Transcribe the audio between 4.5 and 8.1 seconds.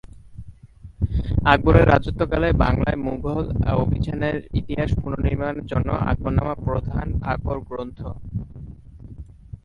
ইতিহাস পুননির্মানের জন্য আকবরনামা প্রধান আকর গ্রন্থ।